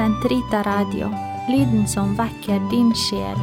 [0.00, 1.10] Sentrita Radio,
[1.48, 3.36] lyden som vekker din sjel.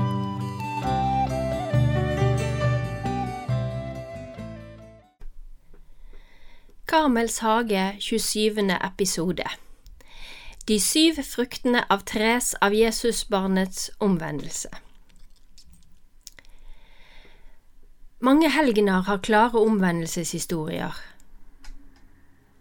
[6.89, 8.71] Karmels hage 27.
[8.73, 9.45] episode
[10.67, 14.73] De syv fruktene av tres av Jesusbarnets omvendelse
[18.17, 20.97] Mange helgener har klare omvendelseshistorier.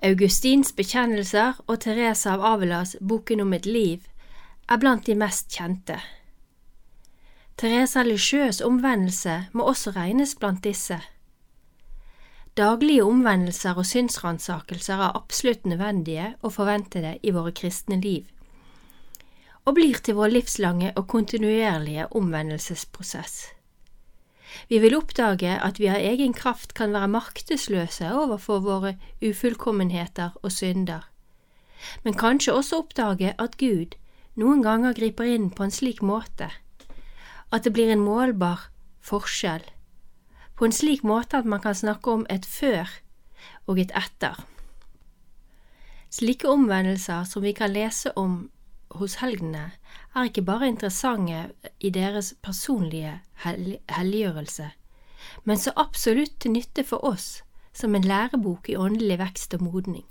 [0.04, 4.04] Augustins bekjennelser og Teresa av Avelas Boken om et liv
[4.68, 5.96] er blant de mest kjente.
[7.56, 10.98] Teresa Lisieux omvendelse må også regnes blant disse.
[12.56, 18.28] Daglige omvendelser og synsransakelser er absolutt nødvendige og forventede i våre kristne liv,
[19.64, 23.55] og blir til vår livslange og kontinuerlige omvendelsesprosess.
[24.68, 30.52] Vi vil oppdage at vi av egen kraft kan være maktesløse overfor våre ufullkommenheter og
[30.52, 31.08] synder,
[32.04, 33.98] men kanskje også oppdage at Gud
[34.36, 36.50] noen ganger griper inn på en slik måte
[37.54, 38.68] at det blir en målbar
[39.06, 39.62] forskjell,
[40.58, 42.90] på en slik måte at man kan snakke om et før
[43.66, 44.40] og et etter.
[46.10, 48.48] Slike omvendelser som vi kan lese om
[48.96, 49.70] hos helgene,
[50.16, 51.50] er ikke bare interessante
[51.80, 54.70] i deres personlige helliggjørelse,
[55.44, 57.42] men så absolutt til nytte for oss
[57.76, 60.06] som en lærebok i åndelig vekst og modning.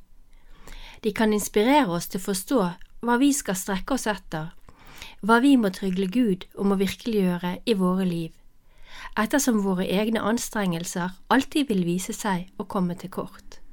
[1.03, 2.61] De kan inspirere oss til å forstå
[3.05, 4.53] hva vi skal strekke oss etter,
[5.25, 8.31] hva vi må trygle Gud om å virkeliggjøre i våre liv,
[9.17, 13.64] ettersom våre egne anstrengelser alltid vil vise seg å komme til kort.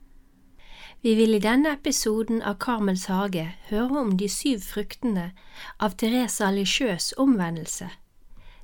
[1.03, 5.33] Vi vil i denne episoden av Karmels hage høre om de syv fruktene
[5.83, 7.89] av Therese Lisieux omvendelse,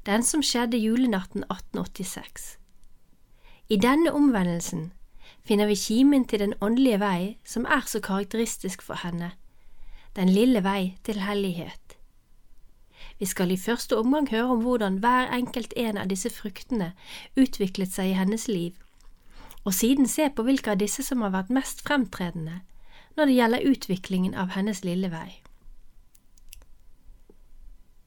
[0.06, 2.46] den som skjedde julenatten 1886.
[3.74, 4.92] I denne omvendelsen
[5.42, 9.32] finner vi kimen til den åndelige vei som er så karakteristisk for henne,
[10.14, 11.98] den lille vei til hellighet.
[13.18, 16.92] Vi skal i første omgang høre om hvordan hver enkelt en av disse fruktene
[17.34, 18.78] utviklet seg i hennes liv
[19.64, 22.60] og siden se på hvilke av disse som har vært mest fremtredende
[23.16, 25.42] når det gjelder utviklingen av hennes lille vei.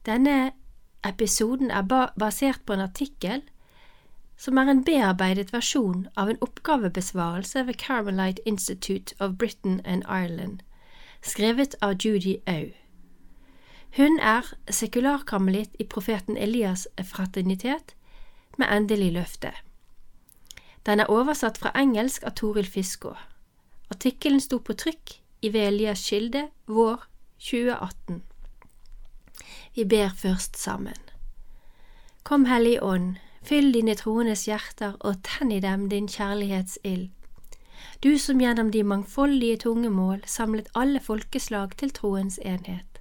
[0.08, 0.52] Denne
[1.04, 1.84] episoden er
[2.18, 3.42] basert på en artikkel
[4.36, 10.62] som er en bearbeidet versjon av en oppgavebesvarelse ved Carmelite Institute of Britain and Ireland,
[11.22, 12.72] skrevet av Judy Au.
[13.96, 17.94] Hun er sekularkarmelitt i profeten Elias' fraternitet
[18.58, 19.52] med endelig løfte.
[20.86, 23.14] Den er oversatt fra engelsk av Toril Fiskå.
[23.90, 27.04] Artikkelen sto på trykk i Velias kilde vår
[27.38, 28.22] 2018.
[29.74, 30.98] Vi ber først sammen.
[32.22, 37.10] Kom Hellig Ånd, fyll dine troendes hjerter og tenn i dem din kjærlighetsild.
[38.02, 43.00] Du som gjennom de mangfoldige tunge mål samlet alle folkeslag til troens enhet.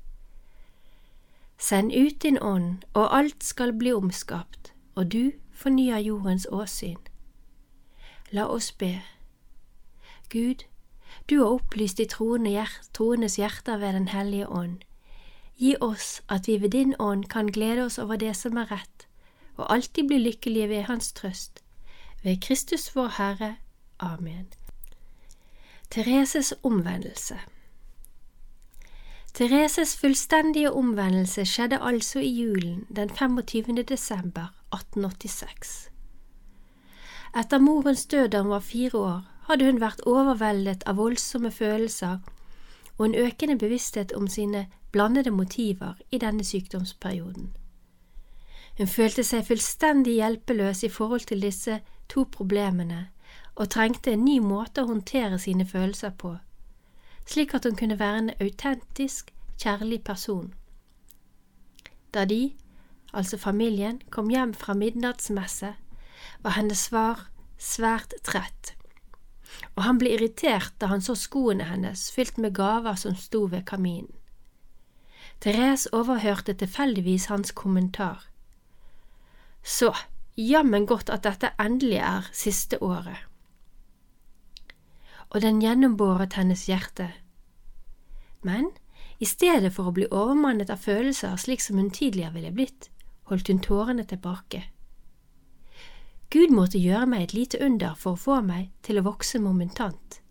[1.58, 6.98] Send ut din ånd, og alt skal bli omskapt, og du fornyer jordens åsyn.
[8.32, 9.02] La oss be.
[10.30, 10.64] Gud,
[11.30, 14.78] du har opplyst de troendes hjerter ved Den hellige ånd.
[15.58, 19.08] Gi oss at vi ved din ånd kan glede oss over det som er rett,
[19.58, 21.64] og alltid bli lykkelige ved Hans trøst.
[22.24, 23.56] Ved Kristus vår Herre.
[24.00, 24.48] Amen.
[25.92, 27.40] Thereses omvendelse
[29.34, 33.84] Thereses fullstendige omvendelse skjedde altså i julen den 25.
[33.84, 35.91] desember 1886.
[37.36, 42.20] Etter morens død da hun var fire år, hadde hun vært overveldet av voldsomme følelser
[42.98, 47.54] og en økende bevissthet om sine blandede motiver i denne sykdomsperioden.
[48.78, 53.08] Hun følte seg fullstendig hjelpeløs i forhold til disse to problemene
[53.56, 56.36] og trengte en ny måte å håndtere sine følelser på,
[57.26, 60.54] slik at hun kunne være en autentisk, kjærlig person.
[62.14, 62.54] Da de,
[63.14, 65.74] altså familien, kom hjem fra midnattsmesse,
[66.44, 67.28] var hennes svar
[67.62, 68.74] svært trett,
[69.76, 73.66] og han ble irritert da han så skoene hennes fylt med gaver som sto ved
[73.70, 74.12] kaminen.
[75.42, 78.28] Therese overhørte tilfeldigvis hans kommentar.
[79.64, 79.90] Så,
[80.38, 83.18] jammen godt at dette endelig er siste året.
[85.30, 87.10] Og den gjennombåret hennes hjerte.
[88.46, 88.70] Men
[89.22, 92.90] i stedet for å bli overmannet av følelser slik som hun tidligere ville blitt,
[93.30, 94.64] holdt hun tårene tilbake.
[96.32, 100.22] Gud måtte gjøre meg et lite under for å få meg til å vokse momentant.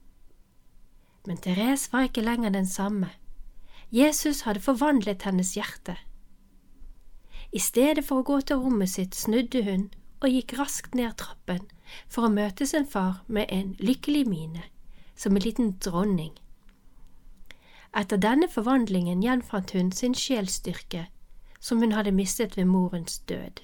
[1.28, 3.10] Men Therese var ikke lenger den samme.
[3.92, 5.98] Jesus hadde forvandlet hennes hjerte.
[7.52, 9.88] I stedet for å gå til rommet sitt snudde hun
[10.22, 11.66] og gikk raskt ned trappen
[12.08, 14.62] for å møte sin far med en lykkelig mine,
[15.16, 16.32] som en liten dronning.
[17.92, 21.08] Etter denne forvandlingen gjenfant hun sin sjelsstyrke,
[21.60, 23.60] som hun hadde mistet ved morens død.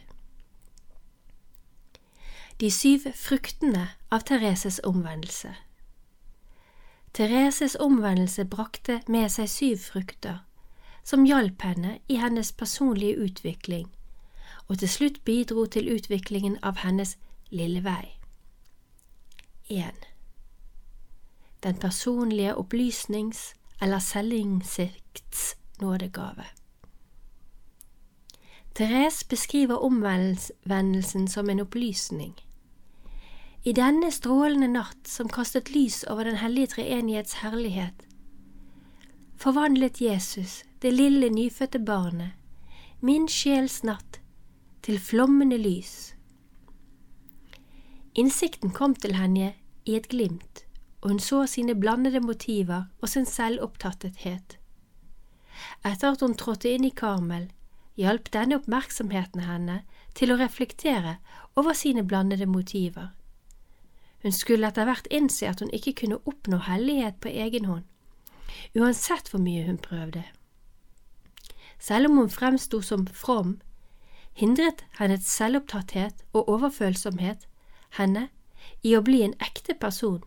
[2.61, 5.51] De syv fruktene av Thereses omvendelse
[7.13, 10.39] Thereses omvendelse brakte med seg syv frukter,
[11.05, 13.91] som hjalp henne i hennes personlige utvikling,
[14.69, 17.19] og til slutt bidro til utviklingen av hennes
[17.53, 18.17] lille vei.
[19.69, 20.09] 1.
[21.63, 23.53] Den personlige opplysnings-
[23.83, 26.49] eller selvinnsikts nådegave.
[28.75, 32.46] Therese beskriver omvendelsen som en opplysning.
[33.67, 38.05] I denne strålende natt som kastet lys over Den hellige treenighets herlighet,
[39.37, 42.39] forvandlet Jesus, det lille nyfødte barnet,
[43.01, 44.21] min sjels natt,
[44.87, 46.15] til flommende lys.
[48.15, 49.51] Innsikten kom til henne
[49.85, 50.63] i et glimt,
[51.03, 54.61] og hun så sine blandede motiver og sin selvopptattethet.
[55.83, 57.51] Etter at hun trådte inn i Karmel,
[57.99, 59.83] hjalp denne oppmerksomheten henne
[60.15, 61.19] til å reflektere
[61.59, 63.16] over sine blandede motiver.
[64.27, 67.85] Hun skulle etter hvert innse at hun ikke kunne oppnå hellighet på egen hånd,
[68.75, 70.25] uansett hvor mye hun prøvde.
[71.79, 73.61] Selv om hun fremsto som from,
[74.35, 77.47] hindret hennes selvopptatthet og overfølsomhet
[78.01, 78.27] henne
[78.83, 80.27] i å bli en ekte person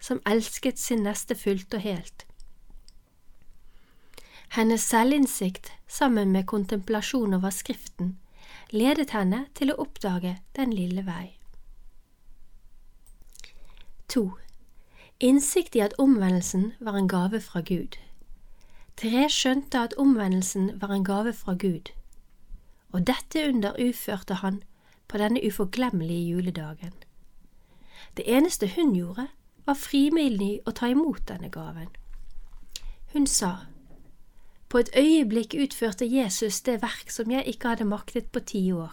[0.00, 2.24] som elsket sin neste fullt og helt.
[4.56, 8.16] Hennes selvinnsikt sammen med kontemplasjon over Skriften
[8.72, 11.34] ledet henne til å oppdage den lille vei.
[14.08, 14.30] 2.
[15.20, 17.96] Innsikt i at omvendelsen var en gave fra Gud.
[18.96, 21.90] Therese skjønte at omvendelsen var en gave fra Gud,
[22.92, 24.62] og dette under uførte han
[25.08, 26.92] på denne uforglemmelige juledagen.
[28.16, 29.28] Det eneste hun gjorde,
[29.66, 31.88] var frimillig å ta imot denne gaven.
[33.12, 33.56] Hun sa,
[34.68, 38.92] På et øyeblikk utførte Jesus det verk som jeg ikke hadde maktet på ti år.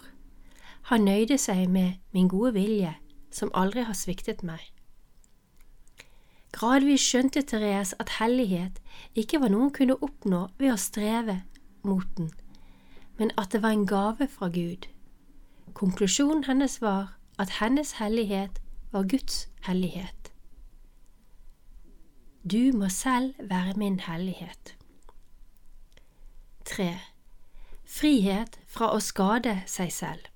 [0.82, 2.94] Han nøyde seg med min gode vilje,
[3.30, 4.73] som aldri har sviktet meg.
[6.54, 8.78] Gradvis skjønte Therese at hellighet
[9.18, 11.40] ikke var noe hun kunne oppnå ved å streve
[11.82, 12.28] mot den,
[13.18, 14.86] men at det var en gave fra Gud.
[15.74, 18.60] Konklusjonen hennes var at hennes hellighet
[18.94, 20.30] var Guds hellighet.
[22.46, 24.76] Du må selv være min hellighet.
[26.70, 26.92] 3.
[27.84, 30.30] Frihet fra å skade seg selv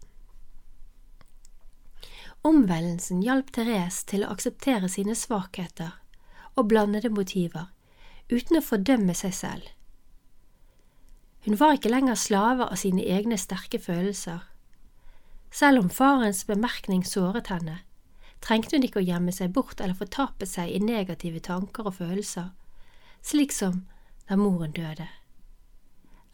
[2.46, 5.96] Omvendelsen hjalp Therese til å akseptere sine svakheter
[6.58, 7.68] og blandede motiver,
[8.32, 9.66] uten å fordømme seg selv.
[11.46, 14.42] Hun var ikke lenger slave av sine egne sterke følelser.
[15.54, 17.78] Selv om farens bemerkning såret henne,
[18.44, 22.50] trengte hun ikke å gjemme seg bort eller fortape seg i negative tanker og følelser,
[23.22, 23.84] slik som
[24.28, 25.08] da moren døde.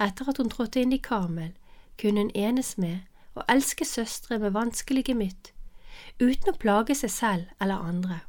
[0.02, 1.52] Etter at hun trådte inn i Karmel,
[2.00, 3.04] kunne hun enes med
[3.34, 5.52] og elske søstre med vanskelige gemytt,
[6.18, 8.24] uten å plage seg selv eller andre.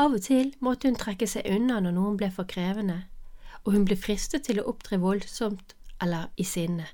[0.00, 3.02] Av og til måtte hun trekke seg unna når noen ble for krevende,
[3.64, 6.86] og hun ble fristet til å opptre voldsomt eller i sinne.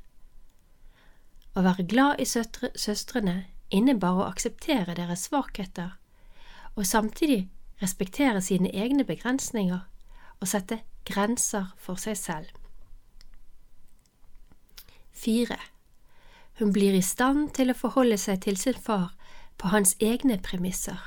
[1.55, 3.37] Å være glad i søstrene
[3.71, 5.95] innebar å akseptere deres svakheter,
[6.75, 7.47] og samtidig
[7.83, 9.87] respektere sine egne begrensninger
[10.41, 12.51] og sette grenser for seg selv.
[15.17, 15.57] 4.
[16.59, 19.13] Hun blir i stand til å forholde seg til sin far
[19.57, 20.99] på hans egne premisser.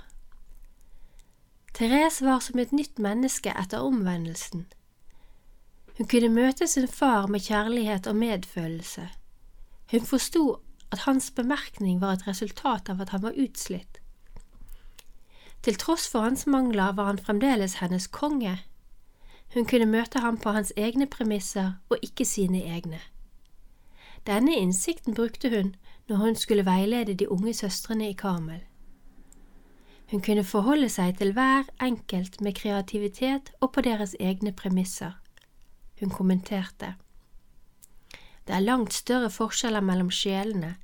[1.80, 4.66] Therese var som et nytt menneske etter omvendelsen.
[5.96, 9.06] Hun kunne møte sin far med kjærlighet og medfølelse.
[9.92, 10.42] Hun forsto
[10.92, 14.02] at hans bemerkning var et resultat av at han var utslitt.
[15.64, 18.58] Til tross for hans mangler var han fremdeles hennes konge.
[19.54, 23.00] Hun kunne møte ham på hans egne premisser og ikke sine egne.
[24.28, 25.76] Denne innsikten brukte hun
[26.12, 28.68] når hun skulle veilede de unge søstrene i Karmel.
[30.12, 35.12] Hun kunne forholde seg til hver enkelt med kreativitet og på deres egne premisser.
[36.00, 36.96] Hun kommenterte.
[38.48, 40.76] Det er langt større forskjeller mellom sjelene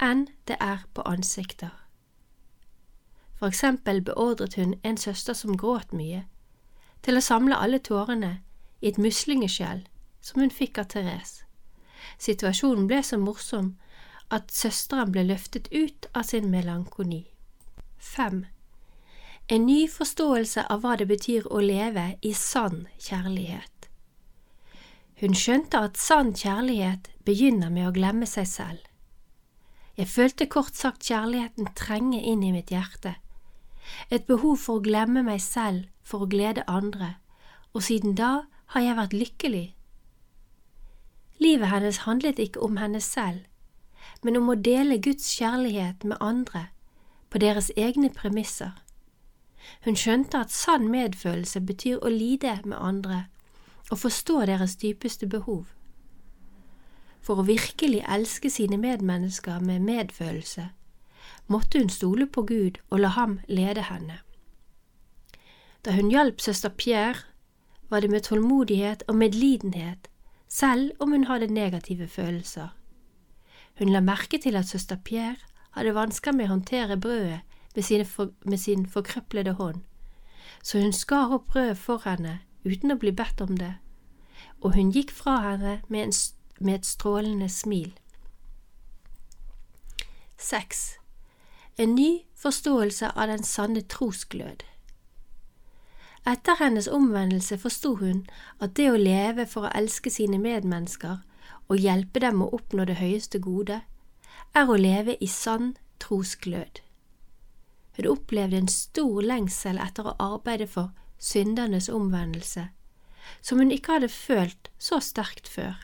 [0.00, 1.72] enn det er på ansikter.
[3.38, 6.26] For eksempel beordret hun en søster som gråt mye,
[7.02, 8.42] til å samle alle tårene
[8.80, 9.86] i et muslingeskjell
[10.20, 11.46] som hun fikk av Therese.
[12.20, 13.74] Situasjonen ble så morsom
[14.28, 17.24] at søsteren ble løftet ut av sin melankoni.
[18.00, 18.46] 5.
[19.46, 23.88] En ny forståelse av hva det betyr å leve i sann kjærlighet.
[25.20, 28.86] Hun skjønte at sann kjærlighet begynner med å glemme seg selv.
[30.00, 33.18] Jeg følte kort sagt kjærligheten trenge inn i mitt hjerte,
[34.08, 37.18] et behov for å glemme meg selv for å glede andre,
[37.76, 39.66] og siden da har jeg vært lykkelig.
[41.44, 43.44] Livet hennes handlet ikke om henne selv,
[44.24, 46.70] men om å dele Guds kjærlighet med andre
[47.30, 48.72] på deres egne premisser.
[49.84, 53.24] Hun skjønte at sann medfølelse betyr å lide med andre
[53.90, 55.64] og forstå deres dypeste behov.
[57.20, 60.70] For å virkelig elske sine medmennesker med medfølelse
[61.50, 64.20] måtte hun stole på Gud og la ham lede henne.
[65.84, 67.26] Da hun hjalp søster Pierre,
[67.90, 70.06] var det med tålmodighet og medlidenhet
[70.48, 72.68] selv om hun hadde negative følelser.
[73.78, 77.40] Hun la merke til at søster Pierre hadde vansker med å håndtere brødet
[77.76, 79.82] med, for, med sin forkrøplede hånd,
[80.62, 83.74] så hun skar opp brødet for henne uten å bli bedt om det,
[84.60, 86.16] og hun gikk fra henne med, en,
[86.60, 87.92] med et strålende smil.
[90.40, 90.82] 6.
[91.78, 94.64] En ny forståelse av den sanne trosglød.
[96.28, 98.26] Etter hennes omvendelse forsto hun
[98.60, 101.22] at det å leve for å elske sine medmennesker
[101.70, 103.80] og hjelpe dem å oppnå det høyeste gode,
[104.54, 106.80] er å leve i sann trosglød.
[107.96, 112.68] Hun opplevde en stor lengsel etter å arbeide for syndernes omvendelse,
[113.42, 115.76] som hun ikke hadde følt så sterkt før.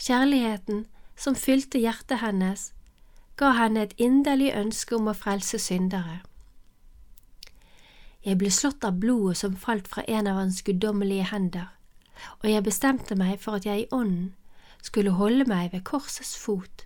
[0.00, 0.86] Kjærligheten
[1.18, 2.70] som fylte hjertet hennes,
[3.36, 6.20] ga henne et inderlig ønske om å frelse syndere.
[8.24, 11.70] Jeg ble slått av blodet som falt fra en av hans guddommelige hender,
[12.40, 14.34] og jeg bestemte meg for at jeg i ånden
[14.84, 16.84] skulle holde meg ved korsets fot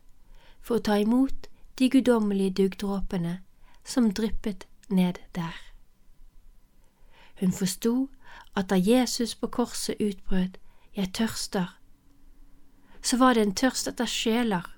[0.64, 3.38] for å ta imot de guddommelige duggdråpene
[3.85, 5.56] som dryppet ned der.
[7.40, 8.09] Hun forsto
[8.56, 10.61] at da Jesus på korset utbrøt
[10.94, 11.75] Jeg tørster,
[13.02, 14.68] så var det en tørst etter sjeler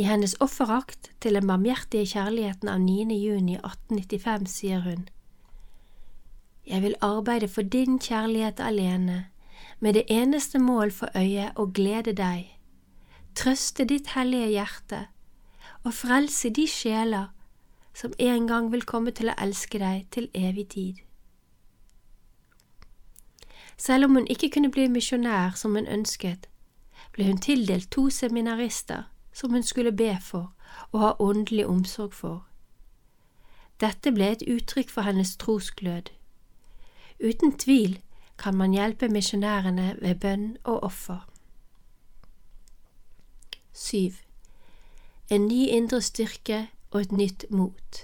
[0.00, 3.16] i hennes offerakt til den barmhjertige kjærligheten av 9.
[3.20, 5.08] juni 1895 sier hun
[6.66, 9.26] Jeg vil arbeide for din kjærlighet alene,
[9.80, 12.48] med det eneste mål for øye å glede deg,
[13.34, 15.06] trøste ditt hellige hjerte
[15.84, 17.30] og frelse de sjeler
[17.94, 21.00] som en gang vil komme til å elske deg til evig tid.
[23.76, 26.48] Selv om hun ikke kunne bli misjonær som hun ønsket,
[27.12, 30.52] ble hun tildelt to seminarister som hun skulle be for
[30.92, 32.46] og ha åndelig omsorg for.
[33.80, 36.12] Dette ble et uttrykk for hennes trosglød.
[37.24, 38.00] Uten tvil
[38.38, 41.29] kan man hjelpe misjonærene ved bønn og offer.
[43.72, 44.12] 7.
[45.30, 48.00] En ny indre styrke og et nytt mot.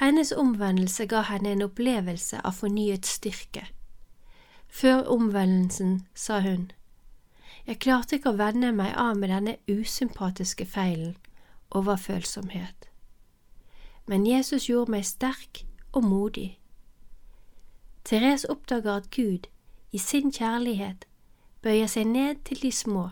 [0.00, 3.64] Hennes omvendelse ga henne en opplevelse av fornyet styrke.
[4.68, 6.70] Før omvendelsen sa hun,
[7.66, 11.16] jeg klarte ikke å vende meg av med denne usympatiske feilen,
[11.70, 12.88] overfølsomhet.
[14.06, 16.58] Men Jesus gjorde meg sterk og modig.
[18.04, 19.48] Therese oppdager at Gud,
[19.92, 21.04] i sin kjærlighet,
[21.62, 23.08] bøyer seg ned til de små,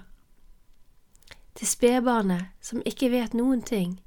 [1.56, 4.00] til spedbarnet som ikke vet noen ting,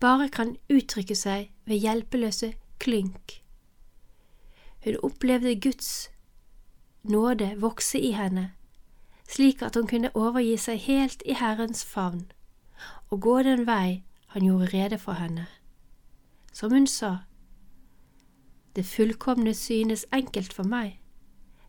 [0.00, 3.40] bare kan uttrykke seg ved hjelpeløse klynk.
[4.84, 6.10] Hun opplevde Guds
[7.02, 8.52] nåde vokse i henne
[9.28, 12.30] slik at hun kunne overgi seg helt i Herrens favn
[13.10, 15.46] og gå den vei han gjorde rede for henne.
[16.52, 17.16] Som hun sa,
[18.76, 21.00] det fullkomne synes enkelt for meg,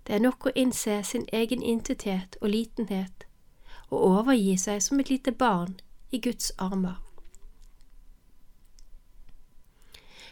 [0.08, 3.28] det er nok å innse sin egen intethet og litenhet
[3.90, 5.80] og overgi seg som et lite barn
[6.12, 6.98] i Guds armer.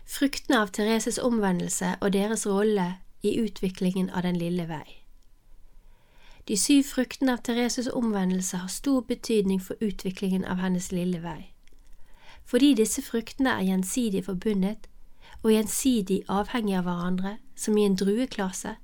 [0.07, 2.87] Fruktene av Thereses omvendelse og deres rolle
[3.23, 5.03] i utviklingen av Den lille vei.
[6.47, 11.51] De syv fruktene av Thereses omvendelse har stor betydning for utviklingen av hennes lille vei.
[12.45, 14.87] Fordi disse fruktene er gjensidig forbundet
[15.43, 18.77] og gjensidig avhengig av hverandre, som i en drueklasse,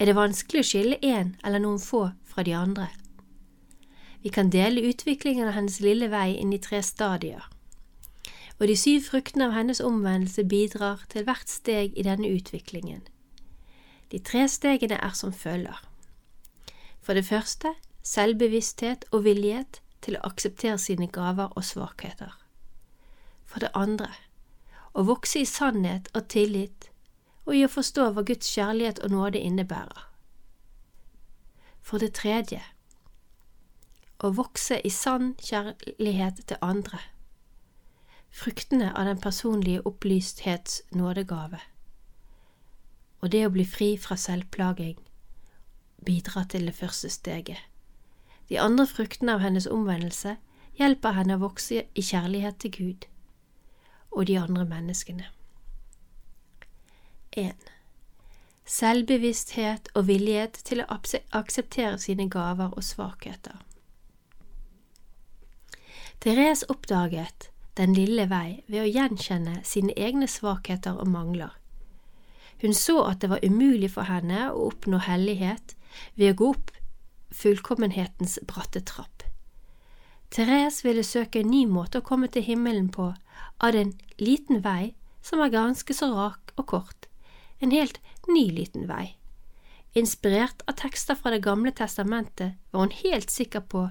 [0.00, 2.88] er det vanskelig å skille én eller noen få fra de andre.
[4.22, 7.48] Vi kan dele utviklingen av hennes lille vei inn i tre stadier,
[8.58, 13.02] og de syv fruktene av hennes omvendelse bidrar til hvert steg i denne utviklingen.
[14.12, 15.80] De tre stegene er som følger.
[17.02, 17.74] For det første
[18.06, 22.34] selvbevissthet og villighet til å akseptere sine gaver og svakheter.
[23.46, 24.10] For det andre
[24.92, 26.90] å vokse i sannhet og tillit
[27.46, 30.06] og i å forstå hva Guds kjærlighet og nåde innebærer.
[31.82, 32.60] For det tredje
[34.22, 37.00] å vokse i sann kjærlighet til andre,
[38.30, 41.60] fruktene av den personlige opplysthets nådegave,
[43.20, 44.98] og det å bli fri fra selvplaging
[46.06, 47.58] bidrar til det første steget.
[48.48, 50.36] De andre fruktene av hennes omvendelse
[50.78, 53.06] hjelper henne å vokse i kjærlighet til Gud
[54.10, 55.28] og de andre menneskene.
[57.32, 57.54] 1.
[58.68, 60.88] Selvbevissthet og villighet til å
[61.32, 63.56] akseptere sine gaver og svakheter.
[66.22, 71.56] Therese oppdaget den lille vei ved å gjenkjenne sine egne svakheter og mangler.
[72.62, 75.74] Hun så at det var umulig for henne å oppnå hellighet
[76.14, 76.70] ved å gå opp
[77.34, 79.24] fullkommenhetens bratte trapp.
[80.30, 83.08] Therese ville søke en ny måte å komme til himmelen på,
[83.58, 83.90] av en
[84.22, 84.94] liten vei
[85.26, 87.08] som er ganske så rak og kort,
[87.58, 87.98] en helt
[88.30, 89.16] ny liten vei.
[89.98, 93.88] Inspirert av tekster fra Det gamle testamentet var hun helt sikker på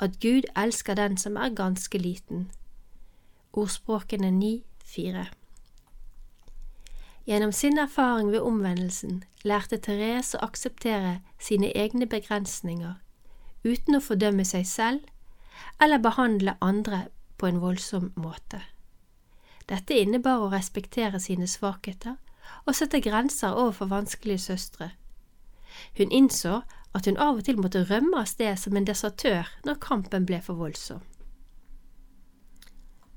[0.00, 2.48] at Gud elsker den som er ganske liten.
[3.52, 5.26] Ordspråkene 9,4
[7.26, 12.94] Gjennom sin erfaring ved omvendelsen lærte Therese å akseptere sine egne begrensninger,
[13.64, 15.04] uten å fordømme seg selv
[15.80, 17.04] eller behandle andre
[17.36, 18.62] på en voldsom måte.
[19.68, 22.16] Dette innebar å respektere sine svakheter
[22.64, 24.90] og sette grenser overfor vanskelige søstre.
[25.98, 26.62] Hun innså
[26.94, 30.40] at hun av og til måtte rømme av sted som en desertør når kampen ble
[30.42, 31.02] for voldsom.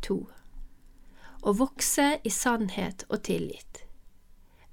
[0.05, 0.19] 2.
[1.43, 3.83] Å vokse i sannhet og tillit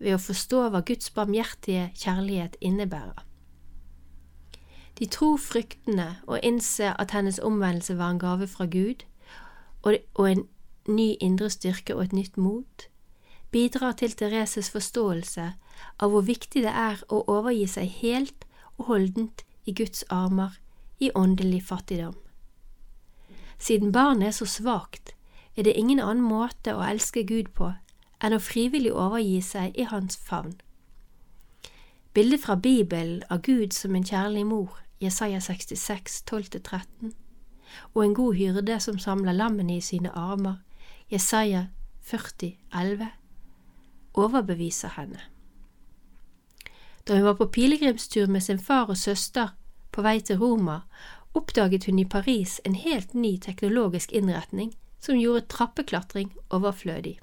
[0.01, 3.27] ved å forstå hva Guds barmhjertige kjærlighet innebærer.
[4.99, 9.05] De tror fryktene og innser at hennes omvendelse var en gave fra Gud,
[9.85, 10.47] og en
[10.89, 12.87] ny indre styrke og et nytt mot,
[13.51, 15.47] bidrar til Thereses forståelse
[16.01, 18.40] av hvor viktig det er å overgi seg helt
[18.81, 20.57] og holdent i Guds armer
[21.01, 22.17] i åndelig fattigdom.
[23.59, 25.15] Siden barnet er så svakt,
[25.57, 27.75] er det ingen annen måte å elske Gud på
[28.25, 30.57] enn å frivillig overgi seg i hans favn.
[32.15, 37.13] Bildet fra Bibelen av Gud som en kjærlig mor, Jesaja 66, 12–13,
[37.95, 40.59] og en god hyrde som samler lammene i sine armer,
[41.13, 41.67] Jesaja
[42.01, 43.13] 40, 11,
[44.15, 45.21] overbeviser henne.
[47.11, 49.49] Da hun var på pilegrimstur med sin far og søster
[49.91, 50.77] på vei til Roma,
[51.35, 57.17] oppdaget hun i Paris en helt ny teknologisk innretning som gjorde trappeklatring overflødig.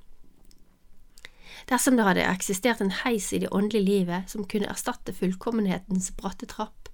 [1.70, 6.50] Dersom det hadde eksistert en heis i det åndelige livet som kunne erstatte fullkommenhetens bratte
[6.52, 6.90] trapp,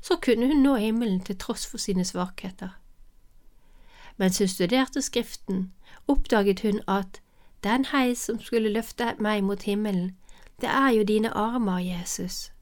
[0.00, 2.74] så kunne hun nå himmelen til tross for sine svakheter.
[4.18, 5.70] Mens hun studerte Skriften,
[6.08, 7.22] oppdaget hun at
[7.62, 10.16] den heis som skulle løfte meg mot himmelen,
[10.62, 12.52] det er jo dine armer, Jesus.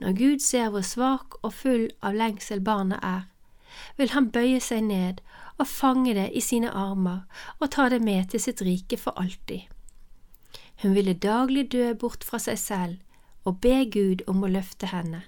[0.00, 3.28] Når Gud ser hvor svak og full av lengsel barnet er,
[3.96, 5.22] vil han bøye seg ned
[5.58, 7.22] og fange det i sine armer
[7.58, 9.68] og ta det med til sitt rike for alltid.
[10.82, 15.22] Hun ville daglig dø bort fra seg selv og be Gud om å løfte henne.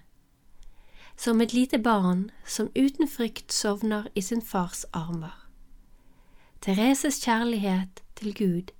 [1.16, 5.38] Som et lite barn som uten frykt sovner i sin fars armer.
[6.60, 8.74] Thereses kjærlighet til Gud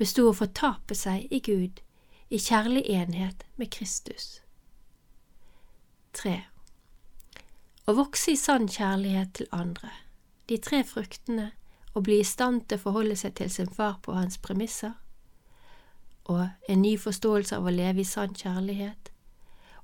[0.00, 1.83] bestod å fortape seg i Gud
[2.30, 4.40] i kjærlig enhet med Kristus.
[6.12, 6.40] 3.
[7.86, 9.90] Å vokse i sann kjærlighet til andre,
[10.48, 11.50] de tre fruktene,
[11.94, 14.94] å bli i stand til å forholde seg til sin far på hans premisser,
[16.24, 19.10] og en ny forståelse av å leve i sann kjærlighet,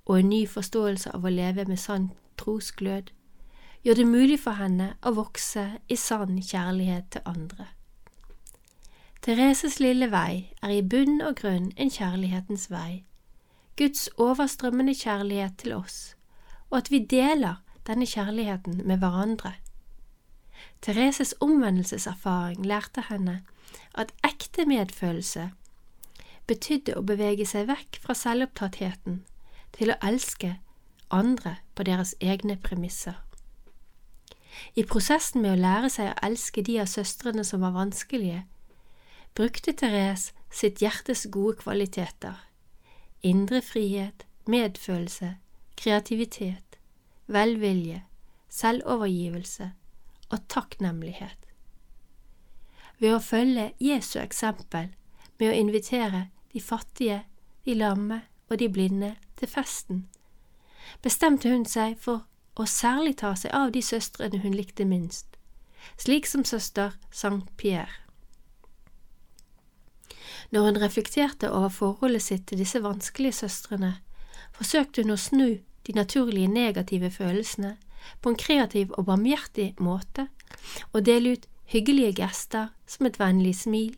[0.07, 2.09] og en ny forståelse av å leve med sann
[2.41, 3.13] trosglød,
[3.85, 7.69] gjør det mulig for henne å vokse i sann kjærlighet til andre.
[9.21, 13.05] Thereses lille vei er i bunn og grunn en kjærlighetens vei,
[13.77, 16.15] Guds overstrømmende kjærlighet til oss,
[16.71, 19.53] og at vi deler denne kjærligheten med hverandre.
[20.83, 23.43] Thereses omvendelseserfaring lærte henne
[23.95, 25.51] at ekte medfølelse
[26.49, 29.21] betydde å bevege seg vekk fra selvopptattheten
[29.77, 30.55] til å elske
[31.11, 33.21] andre på deres egne premisser.
[34.77, 38.43] I prosessen med å lære seg å elske de av søstrene som var vanskelige,
[39.35, 42.37] brukte Therese sitt hjertes gode kvaliteter,
[43.23, 45.35] indre frihet, medfølelse,
[45.77, 46.79] kreativitet,
[47.27, 48.03] velvilje,
[48.49, 49.71] selvovergivelse
[50.31, 51.39] og takknemlighet.
[52.99, 54.91] Ved å følge Jesu eksempel
[55.39, 57.23] med å invitere de fattige,
[57.65, 60.05] de lamme og de blinde til festen,
[61.03, 62.27] bestemte hun seg for
[62.59, 65.39] å særlig ta seg av de søstrene hun likte minst,
[65.97, 68.00] slik som søster Sankt Pierre.
[70.51, 73.93] Når hun reflekterte over forholdet sitt til disse vanskelige søstrene,
[74.53, 75.49] forsøkte hun å snu
[75.87, 77.77] de naturlige negative følelsene
[78.21, 80.27] på en kreativ og barmhjertig måte
[80.93, 83.95] og dele ut hyggelige gester som et vennlig smil,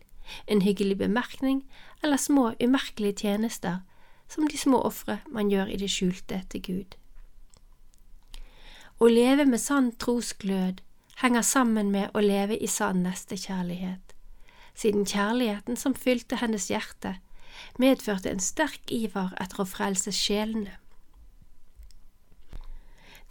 [0.47, 1.63] en hyggelig bemerkning
[2.03, 3.81] eller små umerkelige tjenester
[4.29, 6.97] som de små ofre man gjør i det skjulte til Gud.
[9.01, 10.85] Å leve med sann trosglød
[11.25, 14.12] henger sammen med å leve i sann nestekjærlighet
[14.75, 17.17] siden kjærligheten som fylte hennes hjerte,
[17.79, 20.79] medførte en sterk iver etter å frelse sjelene.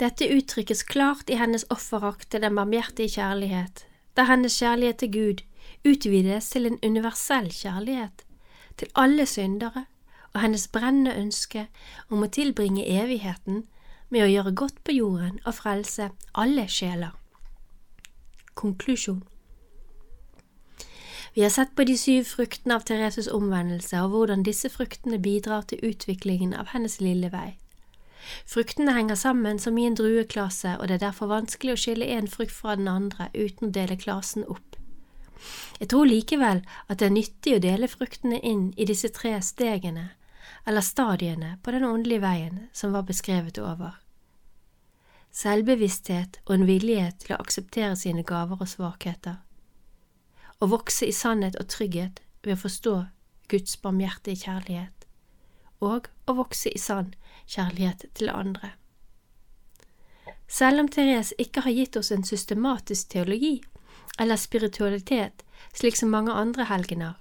[0.01, 3.85] Dette uttrykkes klart i hennes offerakt til den barmhjertige kjærlighet,
[4.17, 5.43] der hennes kjærlighet til Gud
[5.85, 8.25] utvides til en universell kjærlighet,
[8.77, 9.85] til alle syndere,
[10.33, 11.67] og hennes brennende ønske
[12.09, 13.65] om å tilbringe evigheten
[14.09, 17.11] med å gjøre godt på jorden og frelse alle sjeler.
[18.55, 19.23] Konklusjon
[21.33, 25.63] Vi har sett på de syv fruktene av Thereses omvendelse og hvordan disse fruktene bidrar
[25.69, 27.53] til utviklingen av hennes lille vei.
[28.45, 32.27] Fruktene henger sammen som i en drueklase, og det er derfor vanskelig å skille en
[32.27, 34.75] frukt fra den andre uten å dele klasen opp.
[35.79, 40.11] Jeg tror likevel at det er nyttig å dele fruktene inn i disse tre stegene,
[40.67, 43.95] eller stadiene på den åndelige veien som var beskrevet over.
[45.31, 49.39] Selvbevissthet og en vilje til å akseptere sine gaver og svakheter.
[50.61, 52.95] Å vokse i sannhet og trygghet ved å forstå
[53.51, 55.07] Guds barmhjertige kjærlighet
[55.81, 57.15] og å vokse i sann
[57.49, 58.75] kjærlighet til andre.
[60.51, 63.61] Selv om Therese ikke har gitt oss en systematisk teologi
[64.19, 65.41] eller spiritualitet
[65.73, 67.15] slik som mange andre helgener,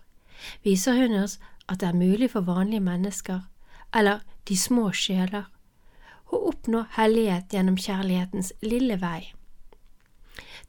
[0.67, 1.39] viser hun oss
[1.71, 3.45] at det er mulig for vanlige mennesker,
[3.95, 5.47] eller de små sjeler,
[6.31, 9.33] å oppnå hellighet gjennom kjærlighetens lille vei.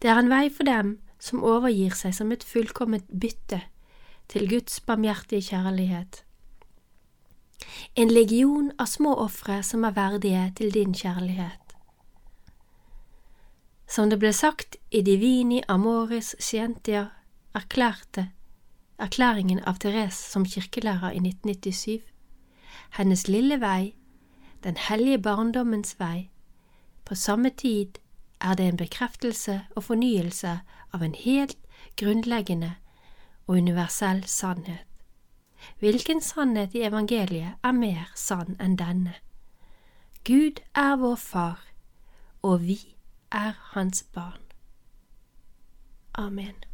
[0.01, 3.61] Det er en vei for dem som overgir seg som et fullkomment bytte
[4.31, 6.23] til Guds barmhjertige kjærlighet
[7.95, 11.57] en legion av små ofre som er verdige til din kjærlighet.
[13.87, 17.09] Som det ble sagt i Divini Amoris Scientia,
[17.55, 18.29] erklærte
[19.01, 22.05] erklæringen av Therese som kirkelærer i 1997,
[22.97, 23.95] hennes lille vei,
[24.63, 26.29] den hellige barndommens vei,
[27.05, 27.99] på samme tid
[28.41, 30.59] er det en bekreftelse og fornyelse
[30.93, 31.57] av en helt
[31.95, 32.75] grunnleggende
[33.47, 34.85] og universell sannhet.
[35.79, 39.13] Hvilken sannhet i evangeliet er mer sann enn denne?
[40.25, 41.61] Gud er vår far,
[42.41, 42.79] og vi
[43.31, 44.41] er hans barn.
[46.13, 46.70] Amen.